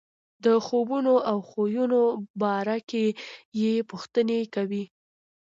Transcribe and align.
د 0.45 0.47
خوبونو 0.65 1.13
او 1.29 1.37
خویونو 1.49 2.01
باره 2.41 2.77
کې 2.89 3.05
یې 3.61 3.73
پوښتنې 3.89 4.39
کوي. 4.55 4.83